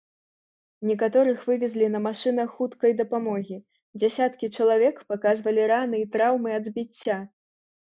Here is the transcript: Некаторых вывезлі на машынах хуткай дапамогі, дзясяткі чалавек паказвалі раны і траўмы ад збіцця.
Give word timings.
Некаторых 0.91 1.43
вывезлі 1.49 1.89
на 1.95 1.99
машынах 2.05 2.49
хуткай 2.61 2.91
дапамогі, 3.03 3.57
дзясяткі 4.01 4.51
чалавек 4.57 4.95
паказвалі 5.13 5.71
раны 5.75 6.03
і 6.07 6.11
траўмы 6.19 6.49
ад 6.59 6.63
збіцця. 6.75 7.23